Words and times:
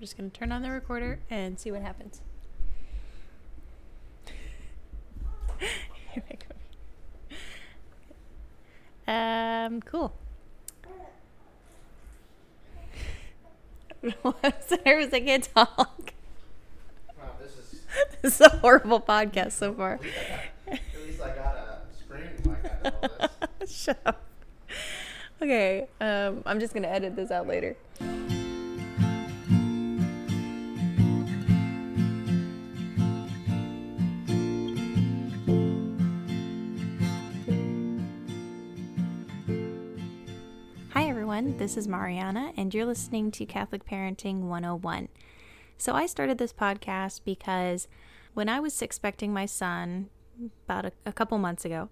We're 0.00 0.06
just 0.06 0.16
going 0.16 0.30
to 0.30 0.38
turn 0.38 0.50
on 0.50 0.62
the 0.62 0.70
recorder 0.70 1.18
and 1.28 1.60
see 1.60 1.70
what 1.70 1.82
happens. 1.82 2.22
um, 9.06 9.82
cool. 9.82 10.14
What's 14.22 14.72
nervous? 14.86 15.12
I 15.12 15.20
can't 15.20 15.46
talk. 15.54 16.14
Wow, 17.18 17.32
this 17.38 17.58
is. 17.58 17.82
This 18.22 18.36
is 18.36 18.40
a 18.40 18.48
horrible 18.48 19.00
podcast 19.00 19.52
so 19.52 19.74
far. 19.74 20.00
At 20.66 20.80
least 21.04 21.20
I 21.20 21.34
got 21.34 21.56
a 21.56 21.82
screaming 21.98 22.40
mic 22.46 22.64
out 22.64 22.86
of 22.86 22.94
all 23.02 23.28
this. 23.58 23.70
Shut 23.70 24.00
up. 24.06 24.24
Okay, 25.42 25.88
um, 26.00 26.42
I'm 26.46 26.58
just 26.58 26.72
gonna 26.72 26.88
edit 26.88 27.16
this 27.16 27.30
out 27.30 27.46
later. 27.46 27.76
Everyone, 41.30 41.58
this 41.58 41.76
is 41.76 41.86
Mariana, 41.86 42.52
and 42.56 42.74
you're 42.74 42.84
listening 42.84 43.30
to 43.30 43.46
Catholic 43.46 43.84
Parenting 43.84 44.48
101. 44.48 45.06
So, 45.78 45.94
I 45.94 46.06
started 46.06 46.38
this 46.38 46.52
podcast 46.52 47.20
because 47.24 47.86
when 48.34 48.48
I 48.48 48.58
was 48.58 48.82
expecting 48.82 49.32
my 49.32 49.46
son 49.46 50.10
about 50.66 50.86
a, 50.86 50.92
a 51.06 51.12
couple 51.12 51.38
months 51.38 51.64
ago, 51.64 51.88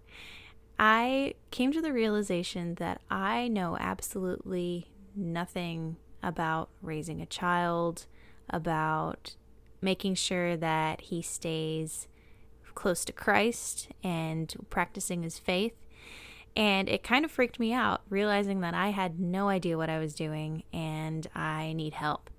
I 0.76 1.34
came 1.52 1.70
to 1.70 1.80
the 1.80 1.92
realization 1.92 2.74
that 2.80 3.00
I 3.12 3.46
know 3.46 3.76
absolutely 3.78 4.90
nothing 5.14 5.98
about 6.20 6.70
raising 6.82 7.22
a 7.22 7.26
child, 7.26 8.06
about 8.50 9.36
making 9.80 10.16
sure 10.16 10.56
that 10.56 11.00
he 11.02 11.22
stays 11.22 12.08
close 12.74 13.04
to 13.04 13.12
Christ 13.12 13.86
and 14.02 14.52
practicing 14.68 15.22
his 15.22 15.38
faith. 15.38 15.74
And 16.56 16.88
it 16.88 17.02
kind 17.02 17.24
of 17.24 17.30
freaked 17.30 17.60
me 17.60 17.72
out, 17.72 18.02
realizing 18.08 18.60
that 18.60 18.74
I 18.74 18.88
had 18.88 19.20
no 19.20 19.48
idea 19.48 19.76
what 19.76 19.90
I 19.90 19.98
was 19.98 20.14
doing 20.14 20.64
and 20.72 21.26
I 21.34 21.72
need 21.72 21.94
help. 21.94 22.30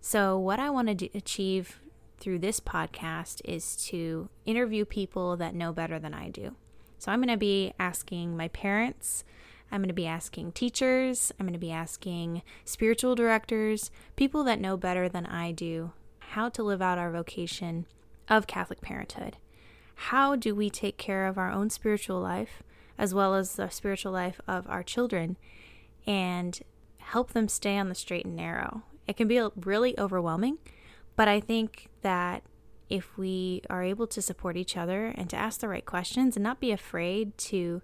So, 0.00 0.38
what 0.38 0.58
I 0.58 0.70
want 0.70 0.98
to 0.98 1.08
achieve 1.14 1.80
through 2.18 2.38
this 2.38 2.60
podcast 2.60 3.40
is 3.44 3.76
to 3.86 4.28
interview 4.44 4.84
people 4.84 5.36
that 5.36 5.54
know 5.54 5.72
better 5.72 5.98
than 5.98 6.14
I 6.14 6.28
do. 6.28 6.56
So, 6.98 7.12
I'm 7.12 7.20
going 7.20 7.28
to 7.28 7.36
be 7.36 7.72
asking 7.78 8.36
my 8.36 8.48
parents, 8.48 9.24
I'm 9.70 9.80
going 9.80 9.88
to 9.88 9.94
be 9.94 10.06
asking 10.06 10.52
teachers, 10.52 11.32
I'm 11.38 11.46
going 11.46 11.52
to 11.52 11.58
be 11.58 11.70
asking 11.70 12.42
spiritual 12.64 13.14
directors, 13.14 13.90
people 14.16 14.44
that 14.44 14.60
know 14.60 14.76
better 14.76 15.08
than 15.08 15.26
I 15.26 15.52
do 15.52 15.92
how 16.32 16.48
to 16.48 16.62
live 16.62 16.80
out 16.80 16.96
our 16.96 17.10
vocation 17.10 17.84
of 18.26 18.46
Catholic 18.46 18.80
parenthood. 18.80 19.36
How 19.94 20.34
do 20.34 20.54
we 20.54 20.70
take 20.70 20.96
care 20.96 21.26
of 21.26 21.36
our 21.36 21.50
own 21.50 21.68
spiritual 21.68 22.20
life 22.20 22.62
as 22.98 23.14
well 23.14 23.34
as 23.34 23.56
the 23.56 23.68
spiritual 23.68 24.12
life 24.12 24.40
of 24.46 24.68
our 24.68 24.82
children 24.82 25.36
and 26.06 26.60
help 26.98 27.32
them 27.32 27.48
stay 27.48 27.78
on 27.78 27.88
the 27.88 27.94
straight 27.94 28.24
and 28.24 28.36
narrow? 28.36 28.82
It 29.06 29.16
can 29.16 29.28
be 29.28 29.40
really 29.56 29.98
overwhelming, 29.98 30.58
but 31.16 31.28
I 31.28 31.40
think 31.40 31.88
that 32.02 32.42
if 32.88 33.16
we 33.16 33.62
are 33.70 33.82
able 33.82 34.06
to 34.06 34.20
support 34.20 34.56
each 34.56 34.76
other 34.76 35.06
and 35.06 35.30
to 35.30 35.36
ask 35.36 35.60
the 35.60 35.68
right 35.68 35.84
questions 35.84 36.36
and 36.36 36.44
not 36.44 36.60
be 36.60 36.70
afraid 36.70 37.36
to 37.38 37.80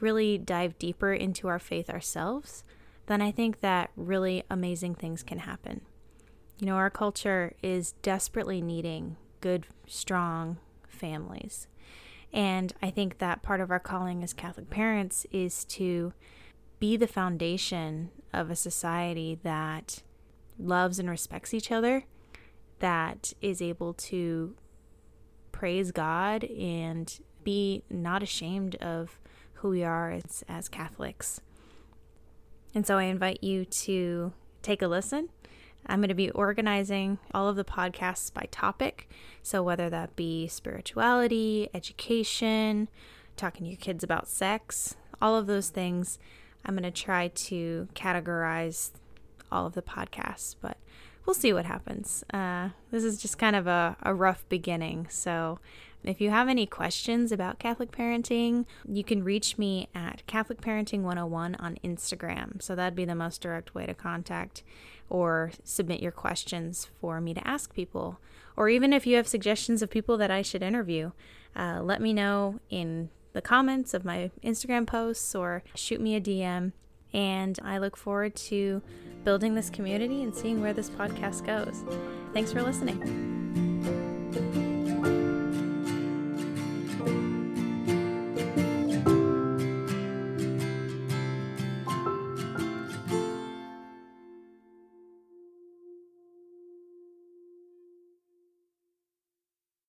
really 0.00 0.38
dive 0.38 0.78
deeper 0.78 1.12
into 1.12 1.48
our 1.48 1.58
faith 1.58 1.90
ourselves, 1.90 2.64
then 3.06 3.20
I 3.22 3.30
think 3.30 3.60
that 3.60 3.90
really 3.96 4.42
amazing 4.50 4.94
things 4.94 5.22
can 5.22 5.40
happen. 5.40 5.82
You 6.58 6.66
know, 6.66 6.76
our 6.76 6.90
culture 6.90 7.54
is 7.62 7.92
desperately 8.02 8.62
needing 8.62 9.16
good, 9.40 9.66
strong 9.86 10.58
families. 10.88 11.68
And 12.36 12.74
I 12.82 12.90
think 12.90 13.16
that 13.18 13.42
part 13.42 13.62
of 13.62 13.70
our 13.70 13.80
calling 13.80 14.22
as 14.22 14.34
Catholic 14.34 14.68
parents 14.68 15.26
is 15.32 15.64
to 15.64 16.12
be 16.78 16.98
the 16.98 17.06
foundation 17.06 18.10
of 18.30 18.50
a 18.50 18.56
society 18.56 19.38
that 19.42 20.02
loves 20.58 20.98
and 20.98 21.08
respects 21.08 21.54
each 21.54 21.72
other, 21.72 22.04
that 22.80 23.32
is 23.40 23.62
able 23.62 23.94
to 23.94 24.54
praise 25.50 25.92
God 25.92 26.44
and 26.44 27.18
be 27.42 27.84
not 27.88 28.22
ashamed 28.22 28.74
of 28.76 29.18
who 29.54 29.70
we 29.70 29.82
are 29.82 30.10
as, 30.10 30.44
as 30.46 30.68
Catholics. 30.68 31.40
And 32.74 32.86
so 32.86 32.98
I 32.98 33.04
invite 33.04 33.42
you 33.42 33.64
to 33.64 34.34
take 34.60 34.82
a 34.82 34.88
listen. 34.88 35.30
I'm 35.88 36.00
going 36.00 36.08
to 36.08 36.14
be 36.14 36.30
organizing 36.30 37.18
all 37.32 37.48
of 37.48 37.56
the 37.56 37.64
podcasts 37.64 38.32
by 38.32 38.48
topic. 38.50 39.08
So, 39.42 39.62
whether 39.62 39.88
that 39.90 40.16
be 40.16 40.48
spirituality, 40.48 41.68
education, 41.72 42.88
talking 43.36 43.64
to 43.64 43.70
your 43.70 43.78
kids 43.78 44.02
about 44.02 44.28
sex, 44.28 44.96
all 45.20 45.36
of 45.36 45.46
those 45.46 45.68
things, 45.70 46.18
I'm 46.64 46.74
going 46.74 46.82
to 46.82 46.90
try 46.90 47.28
to 47.28 47.88
categorize 47.94 48.90
all 49.52 49.66
of 49.66 49.74
the 49.74 49.82
podcasts, 49.82 50.56
but 50.60 50.78
we'll 51.26 51.34
see 51.34 51.52
what 51.52 51.66
happens. 51.66 52.24
Uh, 52.32 52.70
this 52.90 53.04
is 53.04 53.20
just 53.20 53.36
kind 53.36 53.56
of 53.56 53.66
a, 53.66 53.96
a 54.02 54.14
rough 54.14 54.48
beginning. 54.48 55.08
So, 55.10 55.58
if 56.04 56.20
you 56.20 56.30
have 56.30 56.48
any 56.48 56.66
questions 56.66 57.32
about 57.32 57.58
Catholic 57.58 57.90
parenting, 57.90 58.64
you 58.88 59.02
can 59.02 59.24
reach 59.24 59.58
me 59.58 59.88
at 59.92 60.24
Catholic 60.28 60.60
Parenting 60.60 61.02
101 61.02 61.56
on 61.56 61.78
Instagram. 61.82 62.62
So, 62.62 62.76
that'd 62.76 62.94
be 62.94 63.04
the 63.04 63.14
most 63.14 63.40
direct 63.40 63.74
way 63.74 63.86
to 63.86 63.94
contact 63.94 64.62
or 65.10 65.50
submit 65.64 66.00
your 66.00 66.12
questions 66.12 66.88
for 67.00 67.20
me 67.20 67.34
to 67.34 67.46
ask 67.46 67.74
people. 67.74 68.20
Or 68.56 68.68
even 68.68 68.92
if 68.92 69.06
you 69.06 69.16
have 69.16 69.26
suggestions 69.26 69.82
of 69.82 69.90
people 69.90 70.16
that 70.16 70.30
I 70.30 70.42
should 70.42 70.62
interview, 70.62 71.10
uh, 71.54 71.80
let 71.82 72.00
me 72.00 72.12
know 72.12 72.60
in 72.70 73.10
the 73.32 73.42
comments 73.42 73.92
of 73.92 74.04
my 74.04 74.30
Instagram 74.42 74.86
posts 74.86 75.34
or 75.34 75.62
shoot 75.74 76.00
me 76.00 76.14
a 76.14 76.20
DM. 76.20 76.72
And 77.16 77.58
I 77.64 77.78
look 77.78 77.96
forward 77.96 78.36
to 78.36 78.82
building 79.24 79.54
this 79.54 79.70
community 79.70 80.22
and 80.22 80.34
seeing 80.34 80.60
where 80.60 80.74
this 80.74 80.90
podcast 80.90 81.46
goes. 81.46 81.82
Thanks 82.34 82.52
for 82.52 82.62
listening. 82.62 83.65